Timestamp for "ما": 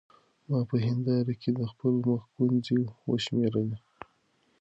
0.49-0.59